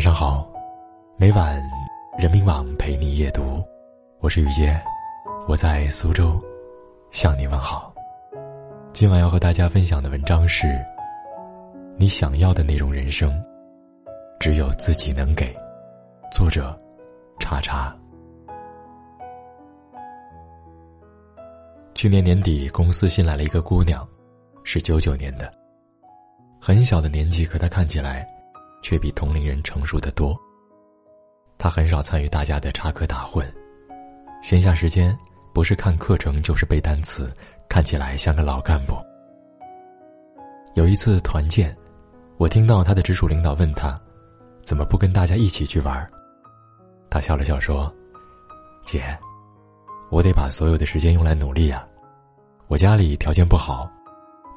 [0.00, 0.50] 晚上好，
[1.18, 1.62] 每晚
[2.18, 3.62] 人民网陪你夜读，
[4.20, 4.74] 我是雨洁，
[5.46, 6.42] 我在苏州
[7.10, 7.92] 向你问好。
[8.94, 10.82] 今晚要和大家分享的文章是：
[11.98, 13.30] 你想要的那种人生，
[14.38, 15.54] 只有自己能给。
[16.32, 16.74] 作者：
[17.38, 17.94] 查查。
[21.94, 24.08] 去年年底，公司新来了一个姑娘，
[24.64, 25.52] 是九九年的，
[26.58, 28.26] 很小的年纪，可她看起来。
[28.82, 30.38] 却比同龄人成熟的多。
[31.58, 33.44] 他很少参与大家的插科打诨，
[34.42, 35.16] 闲暇时间
[35.52, 37.30] 不是看课程就是背单词，
[37.68, 38.96] 看起来像个老干部。
[40.74, 41.76] 有一次团建，
[42.38, 44.00] 我听到他的直属领导问他
[44.64, 46.10] ：“怎么不跟大家一起去玩？”
[47.10, 47.92] 他笑了笑说
[48.86, 49.02] ：“姐，
[50.10, 51.86] 我得把所有的时间用来努力呀。
[52.68, 53.90] 我家里条件不好，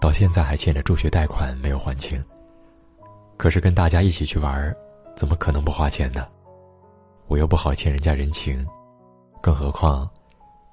[0.00, 2.22] 到现在还欠着助学贷款没有还清。”
[3.42, 4.72] 可是跟大家一起去玩，
[5.16, 6.28] 怎么可能不花钱呢？
[7.26, 8.64] 我又不好欠人家人情，
[9.42, 10.08] 更何况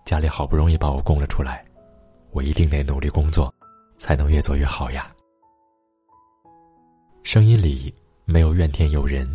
[0.06, 1.66] 家里好不容易把我供了出来，
[2.30, 3.52] 我一定得努力工作，
[3.98, 5.12] 才能越做越好呀。
[7.24, 7.92] 声音里
[8.24, 9.28] 没有怨天尤人，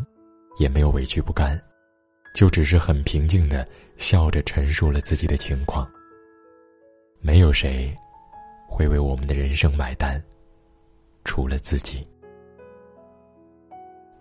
[0.56, 1.60] 也没有委屈不甘，
[2.36, 5.84] 就只是很平静的笑着陈述了自己的情况。
[7.18, 7.92] 没有谁
[8.68, 10.22] 会为我们的人生买单，
[11.24, 12.06] 除了自己。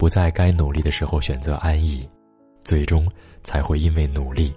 [0.04, 2.06] 不在该努力的时候选择安逸，
[2.62, 3.10] 最终
[3.42, 4.54] 才会因为努力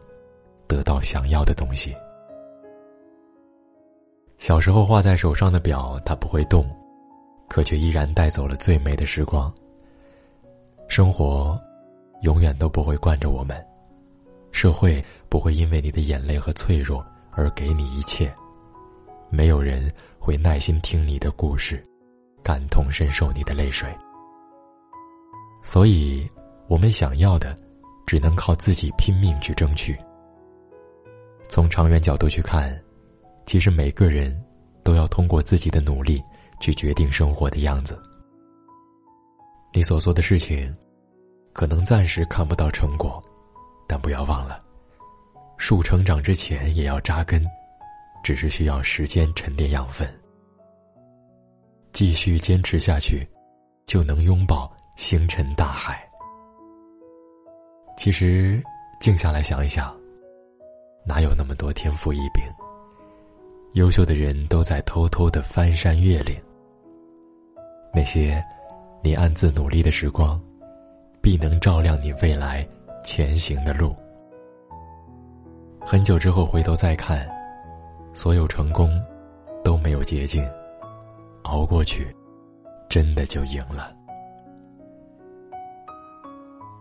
[0.66, 1.94] 得到想要的东西。
[4.38, 6.68] 小时候画在手上的表，它不会动，
[7.46, 9.54] 可却依然带走了最美的时光。
[10.88, 11.56] 生活
[12.22, 13.56] 永远都不会惯着我们，
[14.50, 18.34] 社会不会因为你的眼泪和脆弱而给你一切，
[19.30, 21.80] 没有人会耐心听你的故事，
[22.42, 23.96] 感同身受你的泪水。
[25.66, 26.24] 所以，
[26.68, 27.58] 我们想要的，
[28.06, 29.98] 只能靠自己拼命去争取。
[31.48, 32.80] 从长远角度去看，
[33.46, 34.40] 其实每个人
[34.84, 36.22] 都要通过自己的努力
[36.60, 38.00] 去决定生活的样子。
[39.72, 40.72] 你所做的事情，
[41.52, 43.20] 可能暂时看不到成果，
[43.88, 44.62] 但不要忘了，
[45.56, 47.44] 树成长之前也要扎根，
[48.22, 50.08] 只是需要时间沉淀养分。
[51.92, 53.28] 继续坚持下去，
[53.84, 54.72] 就能拥抱。
[54.96, 56.02] 星辰大海，
[57.98, 58.62] 其实
[58.98, 59.94] 静下来想一想，
[61.04, 62.42] 哪有那么多天赋异禀？
[63.74, 66.34] 优秀的人都在偷偷的翻山越岭。
[67.92, 68.42] 那些
[69.02, 70.40] 你暗自努力的时光，
[71.20, 72.66] 必能照亮你未来
[73.04, 73.94] 前行的路。
[75.82, 77.28] 很久之后回头再看，
[78.14, 78.90] 所有成功
[79.62, 80.42] 都没有捷径，
[81.42, 82.08] 熬过去，
[82.88, 83.95] 真的就赢了。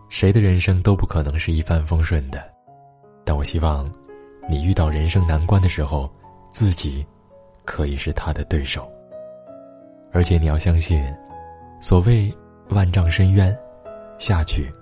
[0.08, 2.42] 谁的人生都不可能是一帆风顺的，
[3.24, 3.90] 但我希望，
[4.48, 6.10] 你遇到人生难关的时候，
[6.52, 7.04] 自己
[7.64, 8.90] 可以是他的对手。
[10.12, 11.04] 而且你要相信，
[11.80, 12.32] 所谓
[12.70, 13.54] 万丈深渊，
[14.18, 14.72] 下去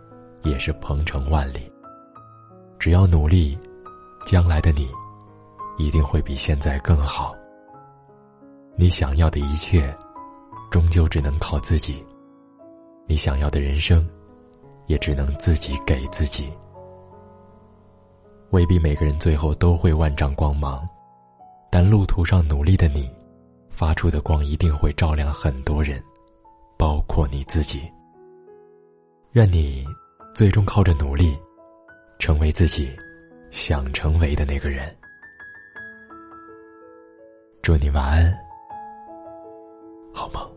[0.43, 1.73] 也是鹏程万里。
[2.79, 3.59] 只要努力，
[4.27, 4.89] 将来的你
[5.79, 7.34] 一定会比现在更好。
[8.77, 9.93] 你想要的一切，
[10.71, 12.05] 终究只能靠自己。
[13.07, 14.07] 你想要的人生。
[14.87, 16.53] 也只能自己给自己。
[18.50, 20.89] 未必每个人最后都会万丈光芒，
[21.71, 23.11] 但路途上努力的你，
[23.69, 26.00] 发出的光一定会照亮很多人，
[26.78, 27.91] 包括你自己。
[29.33, 29.84] 愿你
[30.33, 31.37] 最终靠着努力，
[32.21, 32.97] 成为自己
[33.51, 34.95] 想成为的那个人。
[37.61, 38.39] 祝你晚安，
[40.12, 40.53] 好梦。